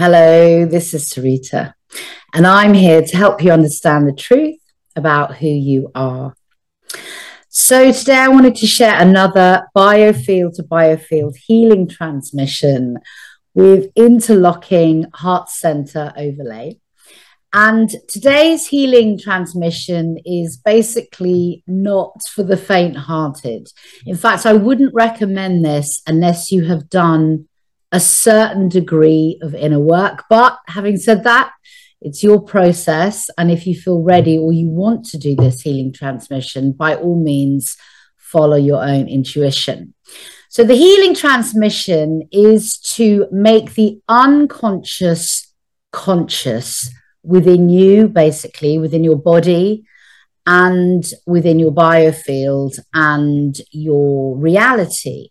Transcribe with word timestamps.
Hello, 0.00 0.64
this 0.64 0.94
is 0.94 1.10
Sarita, 1.12 1.74
and 2.32 2.46
I'm 2.46 2.72
here 2.72 3.02
to 3.02 3.16
help 3.16 3.42
you 3.42 3.50
understand 3.50 4.06
the 4.06 4.12
truth 4.12 4.60
about 4.94 5.34
who 5.34 5.48
you 5.48 5.90
are. 5.92 6.36
So, 7.48 7.90
today 7.90 8.18
I 8.18 8.28
wanted 8.28 8.54
to 8.54 8.66
share 8.68 8.94
another 8.96 9.66
biofield 9.76 10.54
to 10.54 10.62
biofield 10.62 11.34
healing 11.36 11.88
transmission 11.88 12.98
with 13.54 13.90
interlocking 13.96 15.06
heart 15.14 15.48
center 15.48 16.12
overlay. 16.16 16.78
And 17.52 17.90
today's 18.06 18.68
healing 18.68 19.18
transmission 19.18 20.18
is 20.24 20.58
basically 20.58 21.64
not 21.66 22.22
for 22.32 22.44
the 22.44 22.56
faint 22.56 22.96
hearted. 22.96 23.66
In 24.06 24.16
fact, 24.16 24.46
I 24.46 24.52
wouldn't 24.52 24.94
recommend 24.94 25.64
this 25.64 26.02
unless 26.06 26.52
you 26.52 26.66
have 26.66 26.88
done 26.88 27.47
a 27.92 28.00
certain 28.00 28.68
degree 28.68 29.38
of 29.42 29.54
inner 29.54 29.80
work. 29.80 30.24
But 30.28 30.58
having 30.66 30.96
said 30.96 31.24
that, 31.24 31.52
it's 32.00 32.22
your 32.22 32.40
process. 32.40 33.28
And 33.38 33.50
if 33.50 33.66
you 33.66 33.74
feel 33.74 34.02
ready 34.02 34.38
or 34.38 34.52
you 34.52 34.68
want 34.68 35.04
to 35.06 35.18
do 35.18 35.34
this 35.34 35.62
healing 35.62 35.92
transmission, 35.92 36.72
by 36.72 36.94
all 36.94 37.20
means, 37.20 37.76
follow 38.16 38.56
your 38.56 38.82
own 38.82 39.08
intuition. 39.08 39.94
So, 40.50 40.64
the 40.64 40.74
healing 40.74 41.14
transmission 41.14 42.28
is 42.32 42.78
to 42.96 43.26
make 43.30 43.74
the 43.74 44.00
unconscious 44.08 45.52
conscious 45.92 46.90
within 47.22 47.68
you, 47.68 48.08
basically, 48.08 48.78
within 48.78 49.04
your 49.04 49.18
body 49.18 49.84
and 50.46 51.04
within 51.26 51.58
your 51.58 51.72
biofield 51.72 52.78
and 52.94 53.60
your 53.70 54.36
reality. 54.36 55.28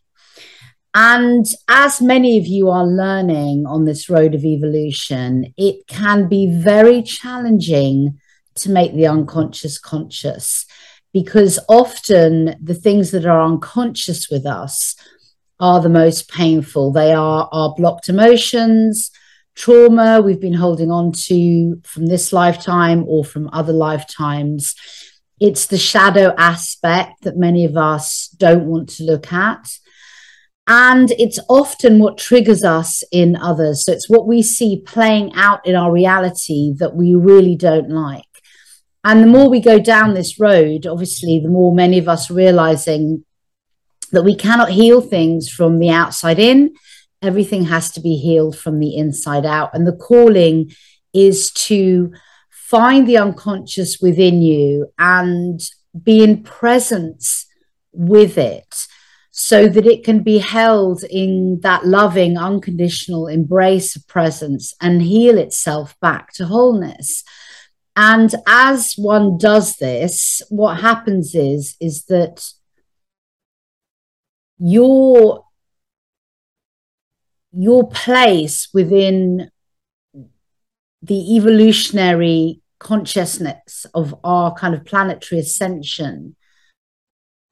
And 0.93 1.45
as 1.67 2.01
many 2.01 2.37
of 2.37 2.47
you 2.47 2.69
are 2.69 2.85
learning 2.85 3.65
on 3.67 3.85
this 3.85 4.09
road 4.09 4.33
of 4.33 4.43
evolution, 4.43 5.53
it 5.57 5.85
can 5.87 6.27
be 6.27 6.47
very 6.51 7.03
challenging 7.03 8.19
to 8.55 8.71
make 8.71 8.93
the 8.93 9.07
unconscious 9.07 9.77
conscious 9.77 10.65
because 11.13 11.59
often 11.69 12.55
the 12.61 12.73
things 12.73 13.11
that 13.11 13.25
are 13.25 13.41
unconscious 13.41 14.29
with 14.29 14.45
us 14.45 14.95
are 15.59 15.81
the 15.81 15.89
most 15.89 16.29
painful. 16.29 16.91
They 16.91 17.13
are 17.13 17.49
our 17.51 17.73
blocked 17.75 18.09
emotions, 18.09 19.11
trauma 19.55 20.21
we've 20.21 20.39
been 20.39 20.53
holding 20.53 20.91
on 20.91 21.11
to 21.11 21.81
from 21.83 22.05
this 22.05 22.31
lifetime 22.31 23.03
or 23.07 23.25
from 23.25 23.49
other 23.51 23.73
lifetimes. 23.73 24.75
It's 25.39 25.65
the 25.65 25.77
shadow 25.77 26.33
aspect 26.37 27.21
that 27.23 27.37
many 27.37 27.65
of 27.65 27.75
us 27.75 28.27
don't 28.37 28.65
want 28.65 28.89
to 28.89 29.03
look 29.03 29.33
at. 29.33 29.67
And 30.67 31.11
it's 31.11 31.39
often 31.47 31.99
what 31.99 32.17
triggers 32.17 32.63
us 32.63 33.01
in 33.11 33.37
others. 33.37 33.85
So 33.85 33.93
it's 33.93 34.09
what 34.09 34.27
we 34.27 34.41
see 34.43 34.81
playing 34.85 35.31
out 35.33 35.65
in 35.65 35.75
our 35.75 35.91
reality 35.91 36.73
that 36.77 36.93
we 36.93 37.15
really 37.15 37.55
don't 37.55 37.89
like. 37.89 38.23
And 39.03 39.23
the 39.23 39.27
more 39.27 39.49
we 39.49 39.61
go 39.61 39.79
down 39.79 40.13
this 40.13 40.37
road, 40.37 40.85
obviously, 40.85 41.39
the 41.39 41.47
more 41.47 41.73
many 41.73 41.97
of 41.97 42.09
us 42.09 42.29
realizing 42.29 43.23
that 44.11 44.23
we 44.23 44.35
cannot 44.35 44.71
heal 44.71 44.99
things 44.99 45.49
from 45.49 45.79
the 45.79 45.89
outside 45.89 46.39
in. 46.39 46.75
Everything 47.21 47.65
has 47.65 47.89
to 47.93 48.01
be 48.01 48.17
healed 48.17 48.57
from 48.57 48.79
the 48.79 48.97
inside 48.97 49.45
out. 49.45 49.69
And 49.73 49.87
the 49.87 49.95
calling 49.95 50.71
is 51.13 51.51
to 51.51 52.11
find 52.49 53.07
the 53.07 53.17
unconscious 53.17 53.99
within 54.01 54.41
you 54.41 54.91
and 54.99 55.61
be 56.03 56.21
in 56.21 56.43
presence 56.43 57.45
with 57.93 58.37
it 58.37 58.86
so 59.39 59.67
that 59.67 59.85
it 59.85 60.03
can 60.03 60.23
be 60.23 60.39
held 60.39 61.03
in 61.03 61.59
that 61.61 61.85
loving, 61.85 62.39
unconditional 62.39 63.27
embrace 63.27 63.95
of 63.95 64.07
presence 64.07 64.73
and 64.81 65.03
heal 65.03 65.37
itself 65.37 65.95
back 65.99 66.33
to 66.33 66.47
wholeness. 66.47 67.23
And 67.95 68.33
as 68.47 68.95
one 68.97 69.37
does 69.37 69.75
this, 69.75 70.41
what 70.49 70.81
happens 70.81 71.35
is, 71.35 71.75
is 71.79 72.05
that 72.05 72.51
your 74.57 75.45
your 77.53 77.87
place 77.89 78.69
within 78.73 79.51
the 81.03 81.35
evolutionary 81.35 82.61
consciousness 82.79 83.85
of 83.93 84.15
our 84.23 84.55
kind 84.55 84.73
of 84.73 84.83
planetary 84.83 85.41
ascension 85.41 86.35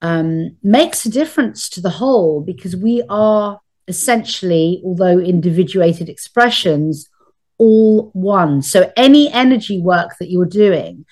um, 0.02 0.58
makes 0.62 1.06
a 1.06 1.10
difference 1.10 1.70
to 1.70 1.82
the 1.82 1.90
whole 1.90 2.42
because 2.42 2.76
we 2.76 3.04
are 3.10 3.60
essentially, 3.88 4.82
although 4.84 5.20
individuated 5.20 6.10
expressions, 6.10 7.10
all 7.58 8.10
one. 8.14 8.62
So 8.62 8.92
any 8.98 9.32
energy 9.32 9.80
work 9.80 10.18
that 10.20 10.30
you're 10.30 10.46
doing, 10.46 11.06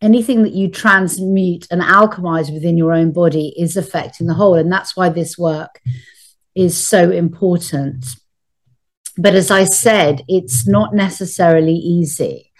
anything 0.00 0.42
that 0.42 0.52
you 0.52 0.68
transmute 0.68 1.66
and 1.70 1.82
alchemize 1.82 2.52
within 2.52 2.76
your 2.76 2.92
own 2.92 3.12
body 3.12 3.54
is 3.56 3.76
affecting 3.76 4.26
the 4.26 4.34
whole. 4.34 4.54
And 4.54 4.72
that's 4.72 4.96
why 4.96 5.08
this 5.08 5.36
work 5.36 5.80
is 6.54 6.76
so 6.76 7.10
important. 7.10 8.04
But 9.18 9.34
as 9.34 9.50
I 9.50 9.64
said, 9.64 10.22
it's 10.28 10.66
not 10.66 10.94
necessarily 10.94 11.74
easy. 11.74 12.50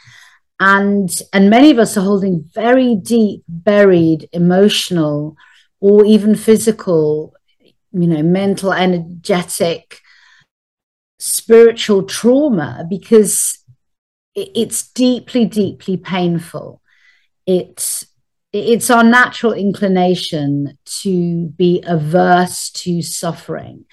And, 0.61 1.11
and 1.33 1.51
many 1.51 1.71
of 1.71 1.79
us 1.79 1.97
are 1.97 2.05
holding 2.05 2.49
very 2.55 2.95
deep, 2.95 3.43
buried 3.49 4.29
emotional 4.33 5.37
or 5.83 6.05
even 6.05 6.37
physical, 6.37 7.35
you 7.91 8.07
know, 8.07 8.23
mental, 8.23 8.73
energetic, 8.73 10.01
spiritual 11.19 12.05
trauma 12.05 12.87
because 12.89 13.59
it's 14.37 14.91
deeply, 14.93 15.45
deeply 15.45 15.97
painful. 15.97 16.81
It's 17.47 18.07
it's 18.53 18.91
our 18.91 19.03
natural 19.03 19.55
inclination 19.55 20.79
to 21.03 21.49
be 21.49 21.83
averse 21.85 22.71
to 22.71 23.03
suffering, 23.03 23.85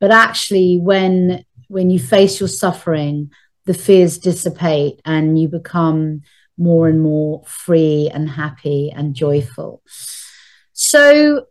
but 0.00 0.10
actually, 0.10 0.78
when 0.78 1.44
when 1.68 1.88
you 1.88 1.98
face 1.98 2.40
your 2.40 2.48
suffering, 2.48 3.30
the 3.64 3.72
fears 3.72 4.18
dissipate 4.18 5.00
and 5.06 5.40
you 5.40 5.48
become 5.48 6.20
more 6.58 6.88
and 6.88 7.00
more 7.00 7.42
free 7.46 8.10
and 8.12 8.28
happy 8.28 8.92
and 8.94 9.14
joyful. 9.14 9.82
So 10.80 11.46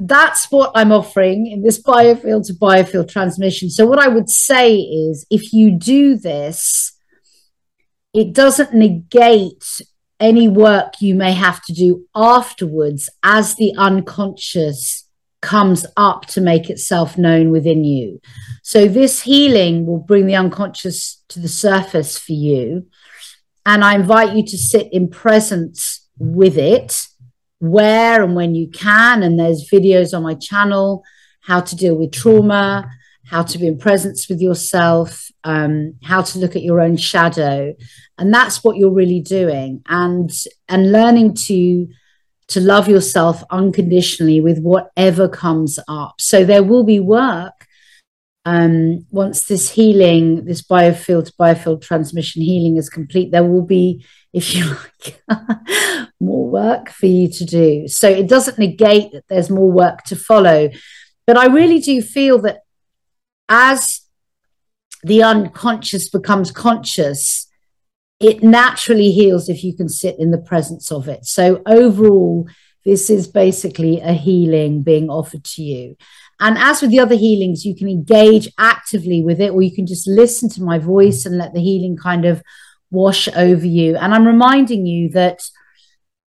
that's 0.00 0.50
what 0.50 0.72
I'm 0.74 0.90
offering 0.90 1.46
in 1.46 1.62
this 1.62 1.80
biofield 1.80 2.48
to 2.48 2.54
biofield 2.54 3.08
transmission. 3.08 3.70
So, 3.70 3.86
what 3.86 4.00
I 4.00 4.08
would 4.08 4.28
say 4.28 4.76
is 4.76 5.24
if 5.30 5.52
you 5.52 5.70
do 5.70 6.16
this, 6.16 6.98
it 8.12 8.32
doesn't 8.32 8.74
negate 8.74 9.64
any 10.18 10.48
work 10.48 10.94
you 11.00 11.14
may 11.14 11.32
have 11.32 11.62
to 11.66 11.72
do 11.72 12.06
afterwards 12.12 13.08
as 13.22 13.54
the 13.54 13.72
unconscious 13.78 15.08
comes 15.40 15.86
up 15.96 16.26
to 16.26 16.40
make 16.40 16.68
itself 16.68 17.16
known 17.16 17.52
within 17.52 17.84
you. 17.84 18.20
So, 18.64 18.88
this 18.88 19.22
healing 19.22 19.86
will 19.86 20.00
bring 20.00 20.26
the 20.26 20.34
unconscious 20.34 21.22
to 21.28 21.38
the 21.38 21.48
surface 21.48 22.18
for 22.18 22.32
you. 22.32 22.88
And 23.64 23.84
I 23.84 23.94
invite 23.94 24.34
you 24.34 24.44
to 24.44 24.58
sit 24.58 24.92
in 24.92 25.08
presence 25.08 26.08
with 26.18 26.58
it 26.58 27.06
where 27.58 28.22
and 28.22 28.34
when 28.34 28.54
you 28.54 28.68
can. 28.68 29.22
And 29.22 29.38
there's 29.38 29.68
videos 29.70 30.16
on 30.16 30.22
my 30.22 30.34
channel 30.34 31.04
how 31.40 31.60
to 31.60 31.76
deal 31.76 31.94
with 31.94 32.12
trauma, 32.12 32.90
how 33.26 33.42
to 33.42 33.58
be 33.58 33.66
in 33.66 33.78
presence 33.78 34.28
with 34.28 34.40
yourself, 34.40 35.30
um, 35.44 35.94
how 36.02 36.22
to 36.22 36.38
look 36.38 36.56
at 36.56 36.62
your 36.62 36.80
own 36.80 36.96
shadow, 36.96 37.74
and 38.18 38.32
that's 38.32 38.64
what 38.64 38.76
you're 38.76 38.90
really 38.90 39.20
doing. 39.20 39.82
And 39.86 40.30
and 40.68 40.92
learning 40.92 41.34
to 41.46 41.88
to 42.48 42.60
love 42.60 42.88
yourself 42.88 43.42
unconditionally 43.50 44.40
with 44.40 44.58
whatever 44.58 45.28
comes 45.28 45.78
up. 45.88 46.20
So 46.20 46.44
there 46.44 46.62
will 46.62 46.84
be 46.84 47.00
work 47.00 47.63
um, 48.44 49.06
once 49.10 49.44
this 49.44 49.70
healing, 49.70 50.44
this 50.44 50.62
biofield 50.62 51.26
to 51.26 51.32
biofield 51.32 51.80
transmission 51.80 52.42
healing 52.42 52.76
is 52.76 52.90
complete. 52.90 53.30
There 53.30 53.44
will 53.44 53.64
be 53.64 54.04
if 54.32 54.54
you 54.54 54.66
like, 55.28 56.10
more 56.20 56.48
work 56.50 56.90
for 56.90 57.06
you 57.06 57.28
to 57.30 57.44
do. 57.44 57.88
So 57.88 58.08
it 58.08 58.28
doesn't 58.28 58.58
negate 58.58 59.12
that 59.12 59.24
there's 59.28 59.48
more 59.48 59.70
work 59.70 60.02
to 60.04 60.16
follow. 60.16 60.70
But 61.26 61.38
I 61.38 61.46
really 61.46 61.78
do 61.78 62.02
feel 62.02 62.38
that 62.42 62.60
as 63.48 64.02
the 65.02 65.22
unconscious 65.22 66.08
becomes 66.08 66.50
conscious, 66.50 67.46
it 68.20 68.42
naturally 68.42 69.12
heals 69.12 69.48
if 69.48 69.64
you 69.64 69.76
can 69.76 69.88
sit 69.88 70.18
in 70.18 70.30
the 70.30 70.38
presence 70.38 70.90
of 70.90 71.08
it. 71.08 71.24
So 71.26 71.62
overall, 71.66 72.48
this 72.84 73.08
is 73.08 73.26
basically 73.26 74.00
a 74.00 74.12
healing 74.12 74.82
being 74.82 75.08
offered 75.08 75.44
to 75.44 75.62
you. 75.62 75.96
And 76.40 76.58
as 76.58 76.82
with 76.82 76.90
the 76.90 77.00
other 77.00 77.14
healings, 77.14 77.64
you 77.64 77.74
can 77.74 77.88
engage 77.88 78.48
actively 78.58 79.22
with 79.22 79.40
it, 79.40 79.50
or 79.50 79.62
you 79.62 79.74
can 79.74 79.86
just 79.86 80.06
listen 80.06 80.48
to 80.50 80.62
my 80.62 80.78
voice 80.78 81.24
and 81.24 81.38
let 81.38 81.54
the 81.54 81.62
healing 81.62 81.96
kind 81.96 82.24
of 82.24 82.42
wash 82.90 83.28
over 83.28 83.66
you. 83.66 83.96
And 83.96 84.14
I'm 84.14 84.26
reminding 84.26 84.86
you 84.86 85.10
that 85.10 85.40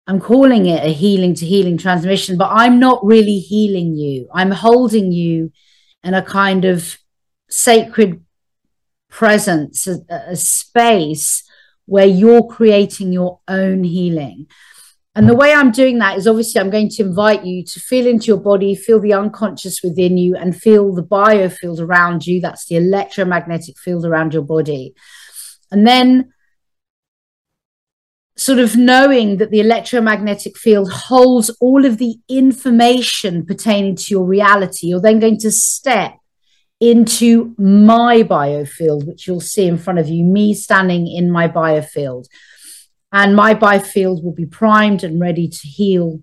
I'm 0.08 0.20
calling 0.20 0.68
it 0.68 0.84
a 0.84 0.94
healing 0.94 1.34
to 1.36 1.46
healing 1.46 1.78
transmission, 1.78 2.38
but 2.38 2.52
I'm 2.52 2.80
not 2.80 3.04
really 3.04 3.40
healing 3.40 3.96
you. 3.96 4.28
I'm 4.34 4.52
holding 4.52 5.12
you 5.12 5.52
in 6.04 6.14
a 6.14 6.22
kind 6.22 6.66
of 6.66 6.98
sacred 7.50 8.24
presence, 9.10 9.88
a, 9.88 10.00
a 10.10 10.36
space 10.36 11.44
where 11.86 12.06
you're 12.06 12.48
creating 12.48 13.14
your 13.14 13.40
own 13.48 13.84
healing. 13.84 14.48
And 15.16 15.30
the 15.30 15.36
way 15.36 15.54
I'm 15.54 15.72
doing 15.72 16.00
that 16.00 16.18
is 16.18 16.28
obviously 16.28 16.60
I'm 16.60 16.70
going 16.70 16.90
to 16.90 17.04
invite 17.04 17.46
you 17.46 17.64
to 17.64 17.80
feel 17.80 18.06
into 18.06 18.26
your 18.26 18.38
body, 18.38 18.76
feel 18.76 19.00
the 19.00 19.14
unconscious 19.14 19.82
within 19.82 20.18
you, 20.18 20.36
and 20.36 20.56
feel 20.56 20.94
the 20.94 21.04
biofield 21.04 21.80
around 21.80 22.28
you. 22.28 22.42
That's 22.42 22.66
the 22.66 22.76
electromagnetic 22.76 23.78
field 23.78 24.06
around 24.06 24.34
your 24.34 24.44
body. 24.44 24.94
And 25.72 25.88
then 25.88 26.34
sort 28.36 28.60
of 28.60 28.76
knowing 28.76 29.38
that 29.38 29.52
the 29.52 29.62
electromagnetic 29.62 30.58
field 30.58 30.92
holds 30.92 31.50
all 31.62 31.86
of 31.86 31.98
the 31.98 32.18
information 32.28 33.46
pertaining 33.46 33.96
to 33.96 34.06
your 34.10 34.26
reality, 34.26 34.88
you're 34.88 35.00
then 35.00 35.20
going 35.20 35.38
to 35.40 35.52
step 35.52 36.18
into 36.82 37.56
my 37.58 38.22
biofield, 38.24 39.08
which 39.08 39.28
you'll 39.28 39.40
see 39.40 39.66
in 39.66 39.78
front 39.78 40.00
of 40.00 40.10
you, 40.10 40.26
me 40.26 40.54
standing 40.54 41.08
in 41.08 41.32
my 41.32 41.48
biofield. 41.48 42.26
And 43.16 43.34
my 43.34 43.56
biofield 43.56 44.24
will 44.24 44.34
be 44.34 44.46
primed 44.46 45.04
and 45.06 45.22
ready 45.22 45.48
to 45.48 45.68
heal 45.68 46.20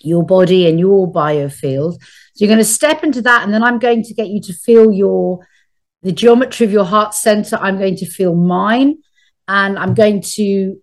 your 0.00 0.24
body 0.24 0.68
and 0.68 0.78
your 0.78 1.12
biofield. 1.12 1.94
So 1.94 2.36
you're 2.36 2.48
going 2.48 2.58
to 2.58 2.64
step 2.64 3.02
into 3.02 3.20
that, 3.22 3.42
and 3.42 3.52
then 3.52 3.64
I'm 3.64 3.80
going 3.80 4.04
to 4.04 4.14
get 4.14 4.28
you 4.28 4.40
to 4.42 4.52
feel 4.52 4.92
your 4.92 5.46
the 6.02 6.12
geometry 6.12 6.64
of 6.64 6.72
your 6.72 6.84
heart 6.84 7.12
center. 7.12 7.56
I'm 7.56 7.76
going 7.76 7.96
to 7.96 8.06
feel 8.06 8.36
mine, 8.36 8.98
and 9.48 9.76
I'm 9.76 9.94
going 9.94 10.22
to 10.36 10.80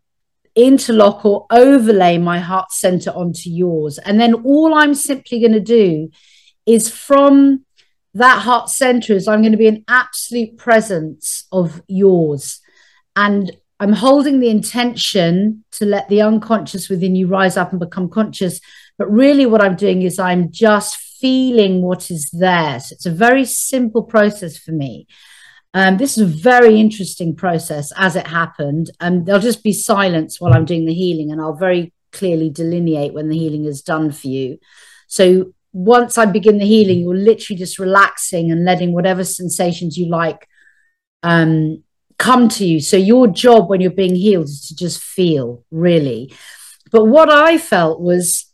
interlock 0.56 1.24
or 1.24 1.46
overlay 1.52 2.18
my 2.18 2.40
heart 2.40 2.72
center 2.72 3.12
onto 3.12 3.50
yours. 3.50 3.98
And 4.00 4.20
then 4.20 4.34
all 4.34 4.74
I'm 4.74 4.94
simply 4.94 5.40
going 5.40 5.54
to 5.54 5.62
do 5.62 6.10
is 6.66 6.90
from 6.90 7.66
that 8.14 8.42
heart 8.42 8.70
center 8.70 9.14
is 9.14 9.28
I'm 9.28 9.42
going 9.42 9.54
to 9.54 9.58
be 9.58 9.68
an 9.68 9.86
absolute 9.88 10.58
presence 10.58 11.46
of 11.52 11.82
yours. 11.88 12.60
And 13.16 13.56
I'm 13.80 13.94
holding 13.94 14.40
the 14.40 14.50
intention 14.50 15.64
to 15.74 15.86
let 15.86 16.10
the 16.10 16.22
unconscious 16.22 16.90
within 16.90 17.16
you 17.16 17.28
rise 17.28 17.58
up 17.58 17.72
and 17.72 17.80
become 17.80 18.10
conscious. 18.10 18.60
But 18.98 19.12
really, 19.12 19.46
what 19.46 19.62
I'm 19.62 19.76
doing 19.76 20.02
is 20.02 20.18
I'm 20.18 20.52
just 20.52 20.98
feeling 20.98 21.82
what 21.82 22.10
is 22.10 22.30
there. 22.32 22.80
So 22.80 22.94
it's 22.94 23.06
a 23.06 23.12
very 23.12 23.46
simple 23.46 24.04
process 24.04 24.58
for 24.58 24.72
me. 24.72 25.08
Um, 25.74 25.98
this 25.98 26.18
is 26.18 26.24
a 26.24 26.42
very 26.42 26.80
interesting 26.80 27.36
process 27.36 27.92
as 27.98 28.16
it 28.16 28.26
happened. 28.26 28.90
And 29.00 29.20
um, 29.20 29.26
there'll 29.26 29.42
just 29.42 29.64
be 29.64 29.74
silence 29.74 30.42
while 30.42 30.54
I'm 30.54 30.66
doing 30.66 30.86
the 30.86 30.94
healing, 30.94 31.32
and 31.32 31.40
I'll 31.40 31.56
very 31.56 31.94
clearly 32.12 32.50
delineate 32.50 33.14
when 33.14 33.30
the 33.30 33.38
healing 33.38 33.66
is 33.66 33.82
done 33.82 34.12
for 34.12 34.28
you. 34.28 34.58
So 35.08 35.54
once 35.74 36.18
I 36.18 36.26
begin 36.26 36.58
the 36.58 36.66
healing, 36.66 37.02
you're 37.02 37.16
literally 37.16 37.60
just 37.60 37.78
relaxing 37.78 38.52
and 38.52 38.66
letting 38.66 38.94
whatever 38.94 39.24
sensations 39.24 39.98
you 39.98 40.10
like 40.10 40.48
um, 41.22 41.84
come 42.18 42.50
to 42.50 42.66
you. 42.66 42.80
So 42.80 42.98
your 42.98 43.28
job 43.28 43.70
when 43.70 43.82
you're 43.82 43.92
being 43.92 44.16
healed 44.16 44.46
is 44.46 44.68
to 44.68 44.76
just 44.76 45.02
feel, 45.02 45.64
really. 45.72 46.34
But 46.92 47.06
what 47.06 47.30
I 47.30 47.58
felt 47.58 48.02
was 48.02 48.48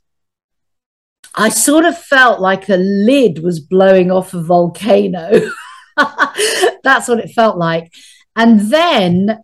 I 1.35 1.49
sort 1.49 1.85
of 1.85 1.97
felt 1.97 2.39
like 2.39 2.69
a 2.69 2.77
lid 2.77 3.43
was 3.43 3.59
blowing 3.59 4.11
off 4.11 4.33
a 4.33 4.41
volcano. 4.41 5.49
That's 6.83 7.07
what 7.07 7.19
it 7.19 7.31
felt 7.31 7.57
like. 7.57 7.91
And 8.35 8.59
then, 8.71 9.39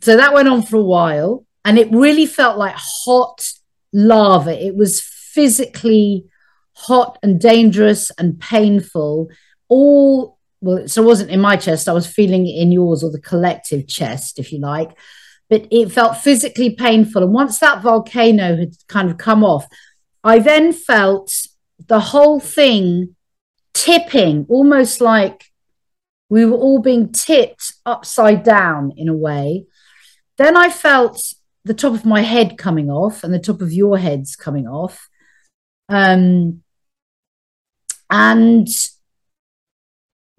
so 0.00 0.16
that 0.16 0.32
went 0.32 0.48
on 0.48 0.62
for 0.62 0.76
a 0.76 0.84
while, 0.84 1.46
and 1.64 1.78
it 1.78 1.90
really 1.92 2.26
felt 2.26 2.58
like 2.58 2.74
hot 2.76 3.52
lava. 3.92 4.50
It 4.50 4.74
was 4.74 5.00
physically 5.00 6.26
hot 6.74 7.18
and 7.22 7.40
dangerous 7.40 8.10
and 8.18 8.40
painful, 8.40 9.28
all 9.68 10.38
well, 10.60 10.86
so 10.86 11.02
it 11.02 11.06
wasn't 11.06 11.30
in 11.30 11.40
my 11.40 11.56
chest, 11.56 11.88
I 11.88 11.92
was 11.92 12.06
feeling 12.06 12.46
it 12.46 12.60
in 12.60 12.72
yours 12.72 13.02
or 13.02 13.10
the 13.10 13.20
collective 13.20 13.86
chest, 13.86 14.38
if 14.38 14.52
you 14.52 14.58
like. 14.58 14.90
But 15.48 15.66
it 15.70 15.90
felt 15.90 16.18
physically 16.18 16.70
painful. 16.76 17.22
And 17.22 17.32
once 17.32 17.58
that 17.58 17.82
volcano 17.82 18.56
had 18.56 18.74
kind 18.88 19.10
of 19.10 19.18
come 19.18 19.42
off, 19.42 19.66
I 20.22 20.38
then 20.38 20.72
felt 20.72 21.34
the 21.88 22.00
whole 22.00 22.40
thing 22.40 23.16
tipping, 23.74 24.46
almost 24.48 25.00
like 25.00 25.50
we 26.28 26.44
were 26.44 26.56
all 26.56 26.78
being 26.78 27.10
tipped 27.10 27.72
upside 27.84 28.44
down 28.44 28.92
in 28.96 29.08
a 29.08 29.16
way. 29.16 29.66
Then 30.36 30.56
I 30.56 30.70
felt 30.70 31.34
the 31.64 31.74
top 31.74 31.94
of 31.94 32.04
my 32.04 32.22
head 32.22 32.56
coming 32.56 32.90
off 32.90 33.24
and 33.24 33.34
the 33.34 33.38
top 33.38 33.60
of 33.60 33.72
your 33.72 33.98
heads 33.98 34.36
coming 34.36 34.68
off. 34.68 35.08
Um, 35.88 36.62
and 38.08 38.68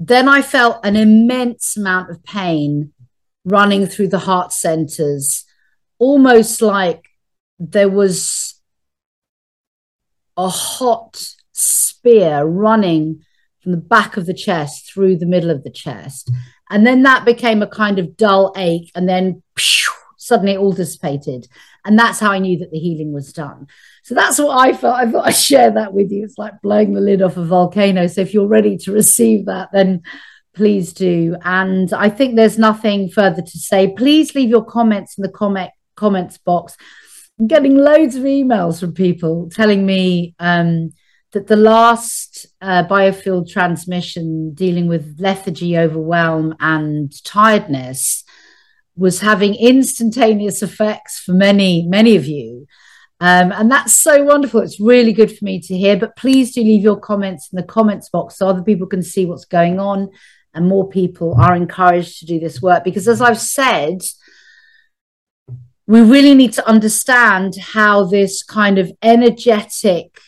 then 0.03 0.27
I 0.27 0.42
felt 0.42 0.83
an 0.83 0.95
immense 0.95 1.77
amount 1.77 2.09
of 2.09 2.24
pain 2.24 2.92
running 3.45 3.86
through 3.86 4.07
the 4.07 4.19
heart 4.19 4.51
centers, 4.51 5.45
almost 6.00 6.59
like 6.59 7.06
there 7.59 7.89
was 7.89 8.59
a 10.36 10.50
hot 10.50 11.24
spear 11.51 12.44
running 12.44 13.21
from 13.62 13.74
the 13.74 13.77
back 13.77 14.18
of 14.18 14.25
the 14.25 14.33
chest 14.33 14.92
through 14.92 15.18
the 15.18 15.27
middle 15.27 15.51
of 15.51 15.63
the 15.63 15.69
chest. 15.69 16.31
And 16.71 16.88
then 16.88 17.04
that 17.04 17.24
became 17.24 17.62
a 17.62 17.68
kind 17.68 18.00
of 18.00 18.18
dull 18.18 18.54
ache, 18.57 18.89
and 18.95 19.07
then 19.07 19.44
phew, 19.56 19.94
suddenly 20.18 20.54
it 20.54 20.57
all 20.57 20.71
dissipated. 20.71 21.47
And 21.86 21.98
that's 21.98 22.19
how 22.19 22.31
I 22.31 22.39
knew 22.39 22.60
that 22.60 22.72
the 22.72 22.80
healing 22.80 23.12
was 23.12 23.33
done. 23.33 23.68
So 24.04 24.13
that's 24.13 24.38
what 24.38 24.57
I 24.57 24.74
felt. 24.74 24.95
I 24.95 25.10
thought 25.10 25.28
I'd 25.28 25.36
share 25.36 25.72
that 25.72 25.94
with 25.94 26.12
you. 26.12 26.24
It's 26.24 26.38
like 26.38 26.62
blowing 26.62 26.94
the 26.94 27.01
lid 27.01 27.22
off 27.22 27.38
a 27.38 27.44
volcano. 27.44 28.07
So 28.07 28.22
if 28.22 28.33
you're 28.33 28.48
ready 28.48 28.78
to 28.78 28.92
receive 28.92 29.45
that, 29.45 29.69
then 29.74 30.04
please 30.54 30.94
do. 30.94 31.36
And 31.44 31.92
I 31.94 32.10
think 32.10 32.36
there's 32.36 32.60
nothing 32.60 33.10
further 33.10 33.42
to 33.42 33.60
say. 33.60 33.94
Please 33.98 34.36
leave 34.36 34.50
your 34.50 34.66
comments 34.66 35.18
in 35.18 35.24
the 35.24 35.30
comment 35.30 35.72
comments 35.95 36.38
box. 36.38 36.78
I'm 37.39 37.48
getting 37.48 37.75
loads 37.75 38.16
of 38.16 38.24
emails 38.24 38.80
from 38.80 38.94
people 38.94 39.50
telling 39.50 39.86
me 39.86 40.36
um, 40.39 40.92
that 41.31 41.48
the 41.48 41.56
last 41.56 42.48
uh, 42.62 42.83
biofield 42.88 43.50
transmission 43.50 44.54
dealing 44.54 44.88
with 44.88 45.16
lethargy, 45.19 45.78
overwhelm, 45.78 46.56
and 46.60 47.12
tiredness 47.24 48.20
was 48.96 49.22
having 49.22 49.56
instantaneous 49.56 50.62
effects 50.62 51.19
for 51.19 51.33
many, 51.33 51.86
many 51.88 52.16
of 52.16 52.26
you. 52.26 52.68
Um, 53.19 53.52
and 53.52 53.71
that's 53.71 53.94
so 53.94 54.24
wonderful. 54.24 54.62
It's 54.62 54.80
really 54.80 55.14
good 55.14 55.36
for 55.38 55.45
me 55.45 55.62
to 55.62 55.78
hear. 55.78 55.95
But 55.95 56.16
please 56.16 56.54
do 56.54 56.62
leave 56.62 56.81
your 56.81 57.00
comments 57.00 57.50
in 57.52 57.57
the 57.57 57.64
comments 57.64 58.10
box 58.10 58.38
so 58.38 58.48
other 58.48 58.64
people 58.64 58.88
can 58.88 59.04
see 59.04 59.26
what's 59.26 59.45
going 59.45 59.80
on 59.80 60.10
and 60.54 60.68
more 60.68 60.90
people 60.90 61.36
are 61.40 61.56
encouraged 61.56 62.19
to 62.19 62.26
do 62.26 62.40
this 62.40 62.62
work. 62.62 62.83
Because 62.83 63.07
as 63.07 63.21
I've 63.21 63.40
said, 63.40 64.02
we 65.88 66.02
really 66.02 66.33
need 66.33 66.54
to 66.54 66.68
understand 66.68 67.56
how 67.57 68.06
this 68.06 68.44
kind 68.44 68.78
of 68.78 68.92
energetic 69.02 70.19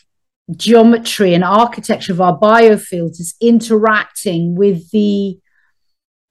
geometry 0.56 1.34
and 1.34 1.44
architecture 1.44 2.12
of 2.12 2.22
our 2.22 2.38
biofields 2.38 3.20
is 3.20 3.36
interacting 3.42 4.56
with 4.56 4.92
the, 4.92 5.40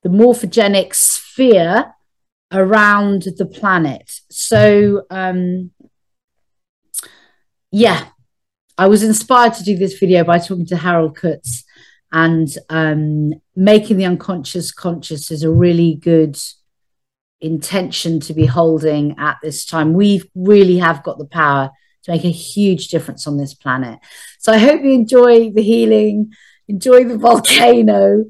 the 0.02 0.08
morphogenic 0.08 0.94
sphere 0.94 1.92
around 2.52 3.22
the 3.36 3.46
planet. 3.46 4.20
So, 4.30 5.02
um, 5.10 5.70
yeah, 7.70 8.08
I 8.76 8.86
was 8.86 9.02
inspired 9.02 9.54
to 9.54 9.64
do 9.64 9.76
this 9.76 9.98
video 9.98 10.24
by 10.24 10.38
talking 10.38 10.66
to 10.66 10.76
Harald 10.76 11.16
Kautz, 11.16 11.64
and 12.12 12.48
um, 12.68 13.32
making 13.56 13.96
the 13.96 14.04
unconscious 14.04 14.70
conscious 14.70 15.30
is 15.30 15.42
a 15.42 15.50
really 15.50 15.94
good 15.94 16.36
intention 17.40 18.20
to 18.20 18.34
be 18.34 18.46
holding 18.46 19.18
at 19.18 19.38
this 19.42 19.64
time. 19.64 19.94
We 19.94 20.22
really 20.34 20.78
have 20.78 21.02
got 21.02 21.18
the 21.18 21.26
power 21.26 21.70
to 22.04 22.10
make 22.10 22.24
a 22.24 22.30
huge 22.30 22.88
difference 22.88 23.26
on 23.26 23.36
this 23.36 23.54
planet. 23.54 23.98
So 24.38 24.52
I 24.52 24.58
hope 24.58 24.82
you 24.82 24.92
enjoy 24.92 25.50
the 25.50 25.62
healing, 25.62 26.32
enjoy 26.68 27.04
the 27.04 27.18
volcano, 27.28 28.24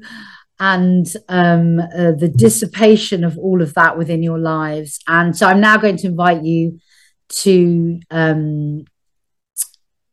and 0.63 1.13
um, 1.27 1.77
uh, 1.77 2.13
the 2.13 2.31
dissipation 2.33 3.25
of 3.25 3.37
all 3.37 3.61
of 3.61 3.73
that 3.73 3.97
within 3.97 4.23
your 4.23 4.39
lives. 4.39 4.97
And 5.09 5.35
so 5.35 5.45
I'm 5.45 5.59
now 5.59 5.75
going 5.75 5.97
to 5.97 6.07
invite 6.07 6.43
you 6.45 6.79
to 7.43 7.99
um, 8.09 8.85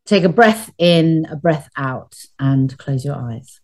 take 0.07 0.25
a 0.25 0.29
breath 0.29 0.73
in, 0.77 1.25
a 1.31 1.37
breath 1.37 1.69
out, 1.77 2.17
and 2.41 2.77
close 2.79 3.05
your 3.05 3.15
eyes. 3.15 3.61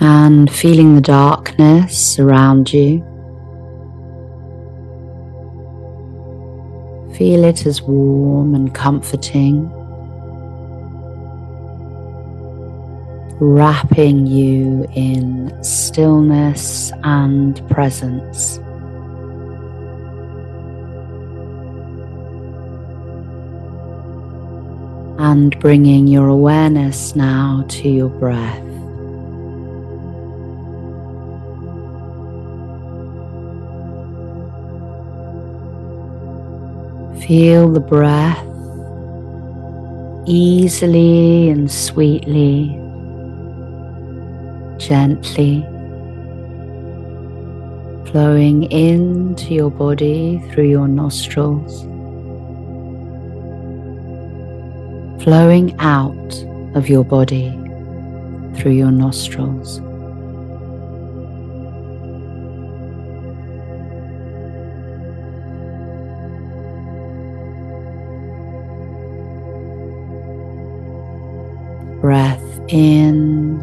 And 0.00 0.50
feeling 0.52 0.94
the 0.94 1.00
darkness 1.00 2.18
around 2.18 2.72
you. 2.72 3.04
Feel 7.16 7.42
it 7.44 7.66
as 7.66 7.82
warm 7.82 8.54
and 8.54 8.72
comforting, 8.72 9.68
wrapping 13.40 14.26
you 14.26 14.86
in 14.94 15.52
stillness 15.64 16.92
and 17.02 17.68
presence. 17.68 18.58
And 25.20 25.58
bringing 25.58 26.06
your 26.06 26.28
awareness 26.28 27.16
now 27.16 27.64
to 27.68 27.88
your 27.88 28.08
breath. 28.08 28.62
Feel 37.28 37.70
the 37.70 37.78
breath 37.78 38.42
easily 40.26 41.50
and 41.50 41.70
sweetly, 41.70 42.68
gently 44.78 45.60
flowing 48.10 48.62
into 48.72 49.52
your 49.52 49.70
body 49.70 50.42
through 50.48 50.70
your 50.70 50.88
nostrils, 50.88 51.82
flowing 55.22 55.76
out 55.80 56.46
of 56.74 56.88
your 56.88 57.04
body 57.04 57.50
through 58.54 58.72
your 58.72 58.90
nostrils. 58.90 59.82
In, 72.68 73.58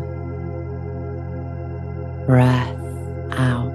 breath 2.26 2.70
out. 3.32 3.72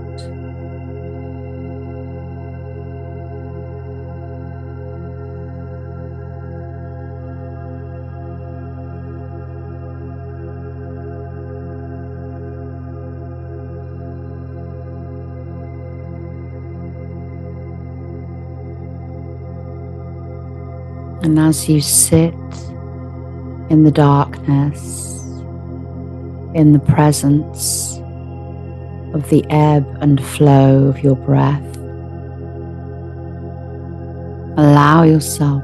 And 21.22 21.38
as 21.38 21.68
you 21.68 21.80
sit 21.80 22.34
in 23.68 23.84
the 23.84 23.92
darkness, 23.92 25.19
in 26.54 26.72
the 26.72 26.78
presence 26.78 27.98
of 29.14 29.28
the 29.30 29.44
ebb 29.50 29.86
and 30.00 30.24
flow 30.24 30.84
of 30.84 31.02
your 31.02 31.16
breath. 31.16 31.76
Allow 34.56 35.04
yourself, 35.04 35.62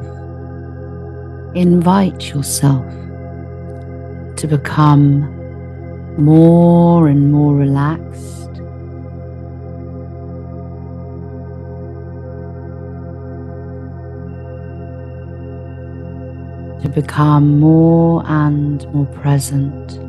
invite 1.55 2.31
yourself 2.31 2.87
to 4.37 4.47
become 4.47 5.33
more 6.19 7.09
and 7.09 7.33
more 7.33 7.55
relaxed 7.55 8.37
to 16.87 16.88
become 16.88 17.59
more 17.59 18.23
and 18.26 18.87
more 18.93 19.07
present. 19.07 20.06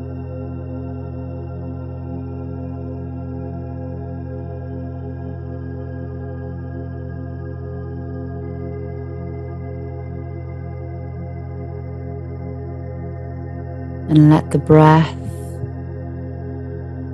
And 14.17 14.31
let 14.31 14.49
the 14.49 14.57
breath 14.57 15.13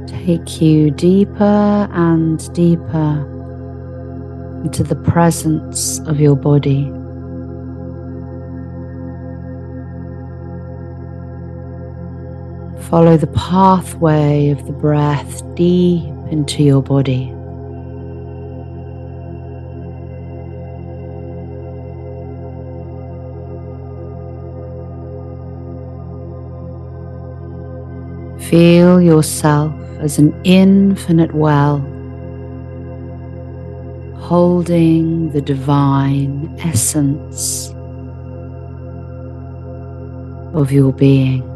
take 0.08 0.62
you 0.62 0.90
deeper 0.90 1.90
and 1.92 2.40
deeper 2.54 3.20
into 4.64 4.86
the 4.86 4.96
presence 4.96 6.00
of 6.08 6.22
your 6.22 6.38
body. 6.38 6.86
Follow 12.88 13.18
the 13.18 13.32
pathway 13.36 14.52
of 14.52 14.66
the 14.66 14.72
breath 14.72 15.42
deep 15.56 16.08
into 16.32 16.64
your 16.64 16.82
body. 16.82 17.34
Feel 28.54 29.02
yourself 29.02 29.74
as 30.00 30.20
an 30.20 30.32
infinite 30.44 31.34
well, 31.34 31.80
holding 34.20 35.32
the 35.32 35.42
divine 35.42 36.54
essence 36.60 37.70
of 40.54 40.72
your 40.72 40.94
being. 40.94 41.53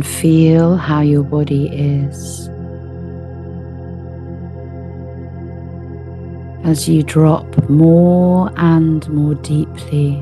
And 0.00 0.06
feel 0.06 0.76
how 0.78 1.02
your 1.02 1.22
body 1.22 1.66
is. 1.66 2.48
As 6.64 6.88
you 6.88 7.02
drop 7.02 7.68
more 7.68 8.50
and 8.56 9.06
more 9.10 9.34
deeply 9.34 10.12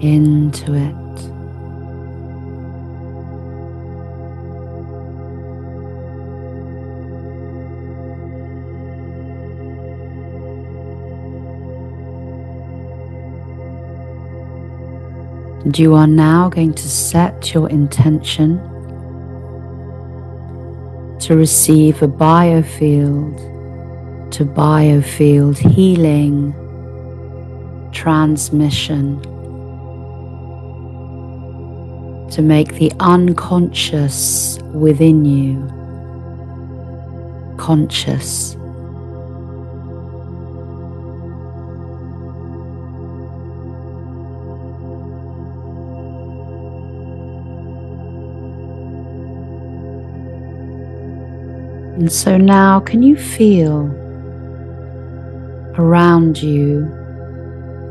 into 0.00 0.72
it. 0.72 1.03
And 15.64 15.78
you 15.78 15.94
are 15.94 16.06
now 16.06 16.50
going 16.50 16.74
to 16.74 16.88
set 16.88 17.54
your 17.54 17.70
intention 17.70 18.58
to 21.20 21.36
receive 21.36 22.02
a 22.02 22.08
biofield 22.08 23.38
to 24.30 24.44
biofield 24.44 25.56
healing 25.56 26.52
transmission 27.92 29.20
to 32.30 32.42
make 32.42 32.74
the 32.74 32.92
unconscious 33.00 34.58
within 34.74 35.24
you 35.24 35.70
conscious. 37.56 38.56
And 51.96 52.10
so 52.12 52.36
now, 52.36 52.80
can 52.80 53.02
you 53.02 53.16
feel 53.16 53.86
around 55.78 56.42
you 56.42 56.80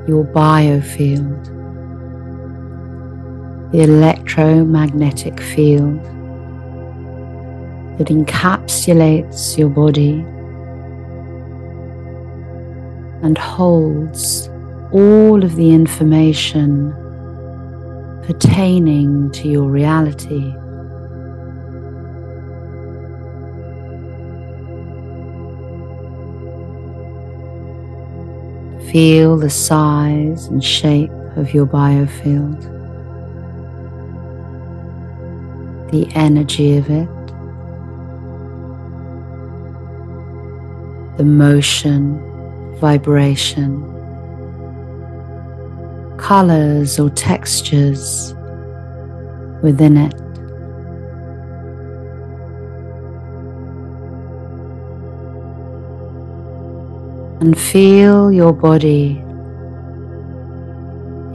your 0.07 0.25
biofield, 0.25 1.45
the 3.71 3.81
electromagnetic 3.81 5.39
field 5.39 6.03
that 7.97 8.07
encapsulates 8.07 9.57
your 9.57 9.69
body 9.69 10.25
and 13.21 13.37
holds 13.37 14.49
all 14.91 15.43
of 15.43 15.55
the 15.55 15.71
information 15.73 16.91
pertaining 18.23 19.31
to 19.31 19.47
your 19.47 19.69
reality. 19.69 20.53
Feel 28.93 29.37
the 29.37 29.49
size 29.49 30.45
and 30.45 30.63
shape 30.63 31.09
of 31.35 31.51
your 31.51 31.65
biofield, 31.65 32.61
the 35.89 36.07
energy 36.13 36.77
of 36.77 36.87
it, 36.91 37.09
the 41.17 41.23
motion, 41.23 42.19
vibration, 42.79 43.81
colors 46.19 46.99
or 46.99 47.09
textures 47.09 48.35
within 49.63 49.97
it. 49.97 50.22
And 57.43 57.59
feel 57.59 58.31
your 58.31 58.53
body 58.53 59.21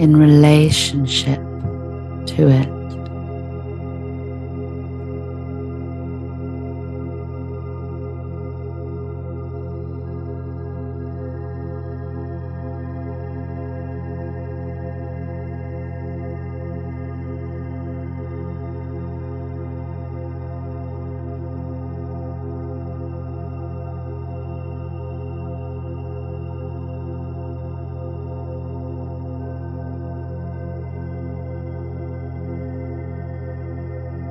in 0.02 0.16
relationship 0.16 1.38
to 2.24 2.48
it. 2.48 2.77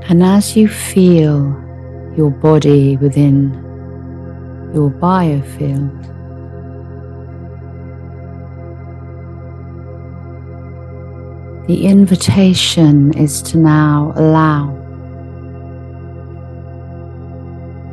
And 0.09 0.23
as 0.23 0.55
you 0.55 0.69
feel 0.69 1.53
your 2.15 2.31
body 2.31 2.95
within 2.95 3.51
your 4.73 4.89
biofield, 4.89 6.01
the 11.67 11.85
invitation 11.85 13.13
is 13.17 13.41
to 13.41 13.57
now 13.57 14.13
allow 14.15 14.73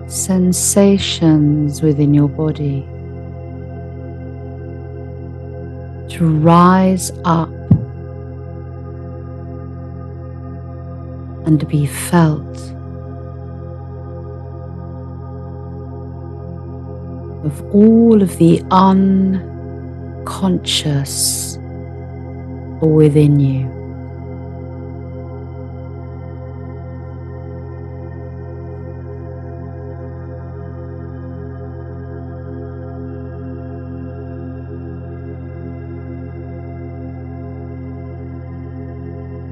sensations 0.07 1.83
within 1.83 2.15
your 2.15 2.29
body 2.29 2.83
to 6.15 6.29
rise 6.39 7.11
up 7.25 7.51
and 11.47 11.69
be 11.69 11.87
felt 11.87 12.75
of 17.45 17.63
all 17.75 18.23
of 18.23 18.37
the 18.39 18.63
unconscious 18.71 19.45
within 22.81 23.39
you. 23.39 23.71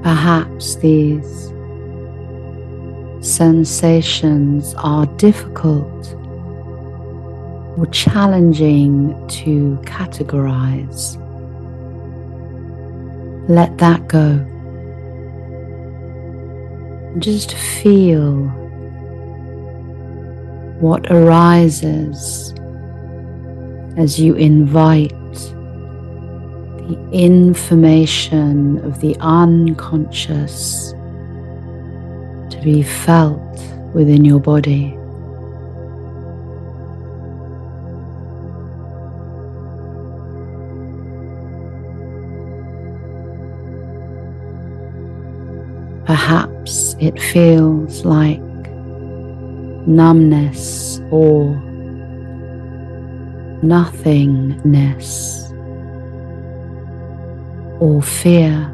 Perhaps 0.03 0.75
these 0.77 1.52
sensations 3.23 4.75
are 4.77 5.05
difficult 5.15 6.13
or 7.77 7.87
challenging 7.87 9.15
to 9.29 9.79
categorize, 9.83 11.17
let 13.47 13.77
that 13.77 14.07
go. 14.07 14.45
Just 17.19 17.53
feel 17.55 18.47
what 20.79 21.09
arises 21.09 22.53
as 23.97 24.19
you 24.19 24.35
invite 24.35 25.09
the 26.77 27.09
information 27.13 28.83
of 28.83 28.99
the 28.99 29.15
unconscious 29.21 30.93
be 32.63 32.81
felt 32.81 33.39
within 33.93 34.23
your 34.23 34.39
body. 34.39 34.97
Perhaps 46.05 46.95
it 46.99 47.19
feels 47.19 48.05
like 48.05 48.39
numbness 49.87 50.99
or 51.11 51.55
nothingness 53.61 55.51
or 57.79 58.01
fear. 58.01 58.69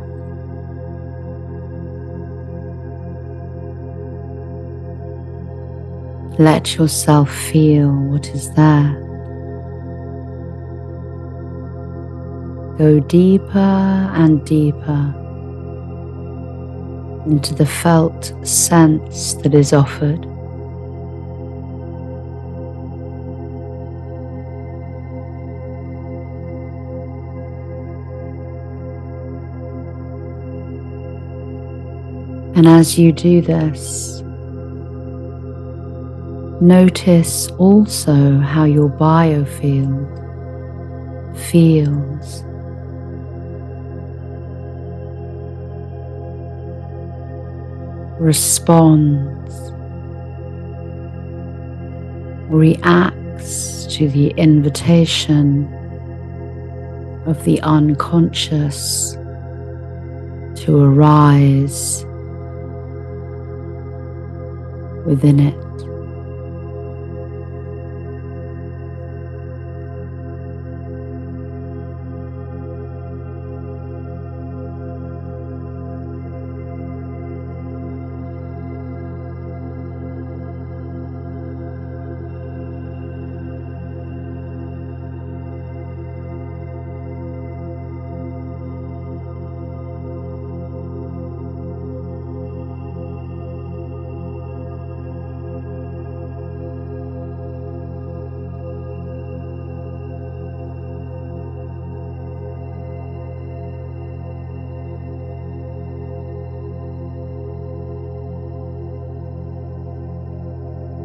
Let 6.39 6.75
yourself 6.75 7.29
feel 7.29 7.91
what 7.91 8.29
is 8.29 8.49
there. 8.53 8.93
Go 12.77 13.01
deeper 13.01 13.59
and 13.59 14.45
deeper 14.45 15.13
into 17.25 17.53
the 17.53 17.65
felt 17.65 18.33
sense 18.47 19.33
that 19.33 19.53
is 19.53 19.73
offered. 19.73 20.23
And 32.55 32.65
as 32.65 32.97
you 32.97 33.11
do 33.11 33.41
this, 33.41 34.23
Notice 36.61 37.47
also 37.51 38.37
how 38.39 38.65
your 38.65 38.89
biofield 38.89 40.09
feels. 41.49 42.43
Responds, 48.19 49.71
reacts 52.51 53.85
to 53.95 54.09
the 54.09 54.31
invitation 54.31 55.63
of 57.25 57.41
the 57.45 57.61
unconscious 57.61 59.13
to 60.55 60.77
arise 60.77 62.03
within 65.05 65.39
it. 65.39 65.68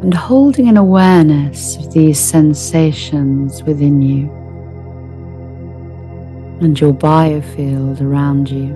And 0.05 0.13
holding 0.13 0.69
an 0.69 0.77
awareness 0.77 1.77
of 1.77 1.91
these 1.95 2.19
sensations 2.19 3.63
within 3.63 4.03
you 4.03 4.31
and 6.61 6.79
your 6.79 6.93
biofield 6.93 8.03
around 8.03 8.51
you. 8.51 8.69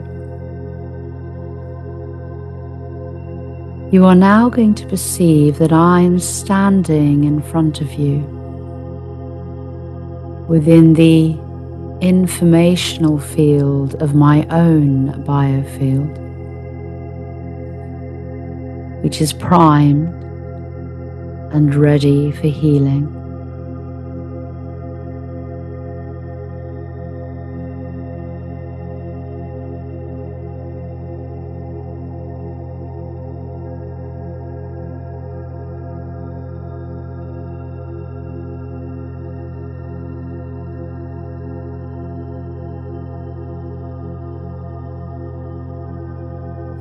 You 3.93 4.07
are 4.07 4.15
now 4.15 4.49
going 4.49 4.75
to 4.77 4.87
perceive 4.87 5.59
that 5.59 5.71
I 5.71 6.01
am 6.01 6.19
standing 6.19 7.25
in 7.25 7.43
front 7.43 7.83
of 7.83 7.93
you 7.93 8.21
within 10.49 10.95
the 10.95 11.37
informational 12.01 13.19
field 13.19 13.97
of 13.97 14.15
my 14.15 14.47
own 14.47 15.13
biofield, 15.25 16.09
which 19.03 19.21
is 19.21 19.35
primed 19.35 20.18
and 21.51 21.75
ready 21.75 22.31
for 22.33 22.49
healing. 22.49 23.15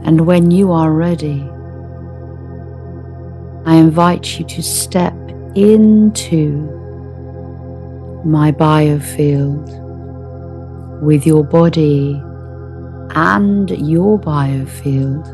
And 0.03 0.25
when 0.25 0.51
you 0.51 0.71
are 0.71 0.91
ready, 0.91 1.56
I 3.67 3.75
invite 3.75 4.39
you 4.39 4.45
to 4.45 4.63
step 4.63 5.13
into 5.53 6.51
my 8.23 8.49
biofield 8.49 9.67
with 11.01 11.27
your 11.27 11.43
body 11.43 12.13
and 13.13 13.69
your 13.71 14.17
biofield 14.19 15.27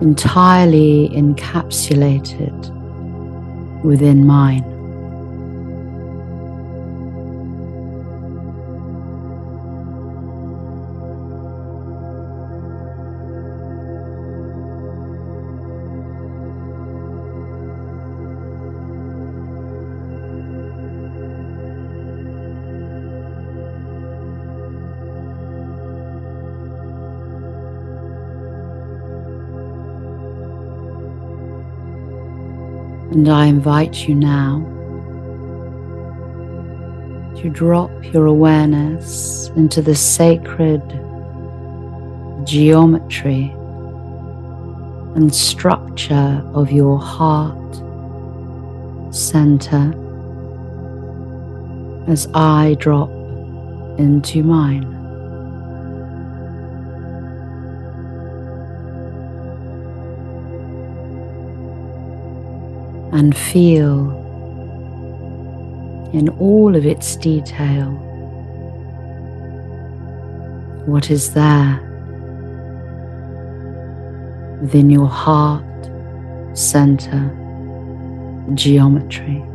entirely 0.00 1.08
encapsulated 1.12 2.70
within 3.82 4.24
mine. 4.24 4.79
And 33.10 33.28
I 33.28 33.46
invite 33.46 34.06
you 34.06 34.14
now 34.14 34.60
to 37.36 37.48
drop 37.48 37.90
your 38.12 38.26
awareness 38.26 39.48
into 39.56 39.82
the 39.82 39.94
sacred 39.94 40.82
geometry 42.44 43.52
and 45.16 45.34
structure 45.34 46.42
of 46.54 46.70
your 46.70 47.00
heart 47.00 47.56
center 49.12 49.92
as 52.06 52.28
I 52.32 52.76
drop 52.78 53.10
into 53.98 54.44
mine. 54.44 54.99
And 63.20 63.36
feel 63.36 64.10
in 66.14 66.30
all 66.40 66.74
of 66.74 66.86
its 66.86 67.16
detail 67.16 67.90
what 70.86 71.10
is 71.10 71.34
there 71.34 71.78
within 74.62 74.88
your 74.88 75.06
heart 75.06 75.62
center 76.54 77.22
geometry. 78.54 79.49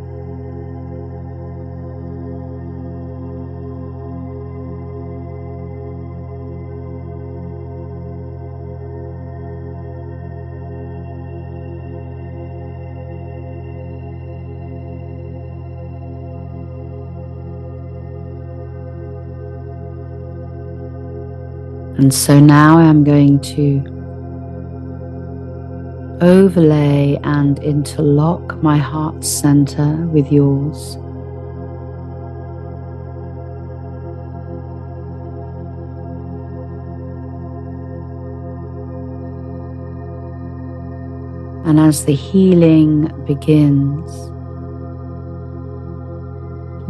And 21.98 22.14
so 22.14 22.42
now 22.42 22.78
I'm 22.78 23.06
going 23.06 23.40
to 23.56 23.96
overlay 26.22 27.18
and 27.24 27.58
interlock 27.60 28.62
my 28.62 28.78
heart 28.78 29.24
center 29.24 29.96
with 30.08 30.30
yours. 30.30 30.96
And 41.66 41.80
as 41.80 42.04
the 42.04 42.14
healing 42.14 43.08
begins, 43.26 44.12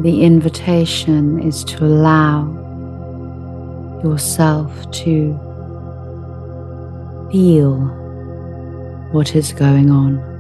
the 0.04 0.24
invitation 0.24 1.40
is 1.42 1.64
to 1.66 1.86
allow 1.86 2.65
yourself 4.06 4.72
to 4.92 5.34
feel 7.32 7.78
what 9.12 9.36
is 9.36 9.52
going 9.52 9.90
on. 9.90 10.35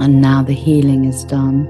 And 0.00 0.22
now 0.22 0.42
the 0.42 0.54
healing 0.54 1.04
is 1.04 1.24
done. 1.24 1.66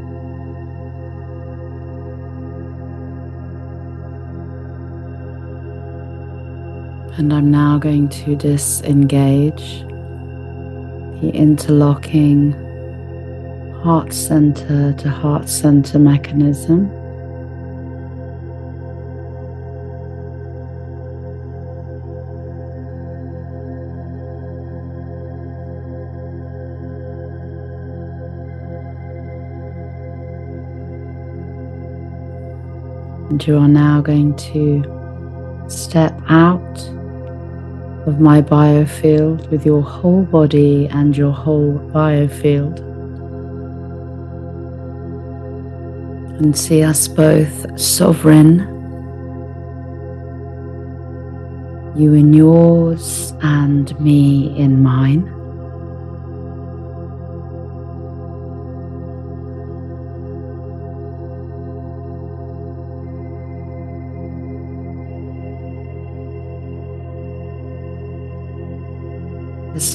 And 7.19 7.33
I'm 7.35 7.51
now 7.51 7.77
going 7.79 8.09
to 8.09 8.37
disengage 8.37 9.81
the 11.21 11.31
interlocking 11.35 12.53
heart 13.83 14.13
center 14.13 14.93
to 14.93 15.11
heart 15.11 15.49
center 15.49 15.99
mechanism. 15.99 17.00
And 33.31 33.47
you 33.47 33.57
are 33.59 33.69
now 33.69 34.01
going 34.01 34.35
to 34.53 34.83
step 35.69 36.21
out 36.29 36.79
of 38.09 38.19
my 38.19 38.43
biofield 38.43 39.49
with 39.51 39.65
your 39.65 39.83
whole 39.83 40.25
body 40.25 40.89
and 40.89 41.17
your 41.17 41.31
whole 41.31 41.79
biofield. 41.95 42.81
And 46.41 46.59
see 46.59 46.83
us 46.83 47.07
both 47.07 47.79
sovereign, 47.79 48.67
you 51.97 52.15
in 52.15 52.35
yours 52.35 53.33
and 53.43 53.99
me 54.01 54.59
in 54.59 54.83
mine. 54.83 55.40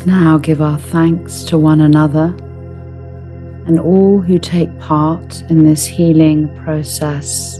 Now 0.06 0.38
give 0.38 0.62
our 0.62 0.78
thanks 0.78 1.44
to 1.46 1.58
one 1.58 1.82
another 1.82 2.26
and 3.66 3.80
all 3.80 4.22
who 4.22 4.38
take 4.38 4.78
part 4.80 5.42
in 5.50 5.64
this 5.64 5.84
healing 5.84 6.56
process 6.64 7.58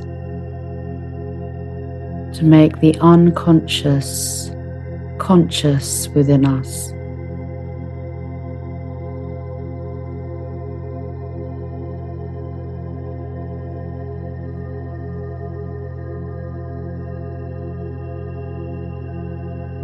to 2.38 2.44
make 2.44 2.80
the 2.82 2.96
unconscious 3.02 4.52
conscious 5.18 6.08
within 6.10 6.46
us. 6.46 6.92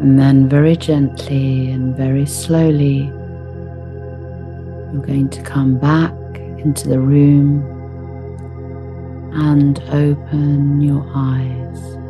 And 0.02 0.18
then, 0.18 0.50
very 0.50 0.76
gently 0.76 1.70
and 1.70 1.96
very 1.96 2.26
slowly, 2.26 3.04
you're 4.92 5.06
going 5.06 5.30
to 5.30 5.44
come 5.44 5.78
back 5.78 6.12
into 6.58 6.90
the 6.90 7.00
room 7.00 7.62
and 9.36 9.80
open 9.92 10.82
your 10.82 11.06
eyes. 11.14 12.01